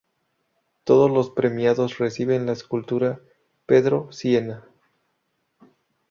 Todos 0.83 1.11
los 1.11 1.29
premiados 1.29 1.99
reciben 1.99 2.47
la 2.47 2.53
escultura 2.53 3.19
"Pedro 3.67 4.11
Sienna". 4.11 4.67